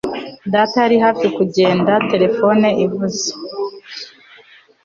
[0.53, 3.27] Data yari hafi kugenda telefone ivuze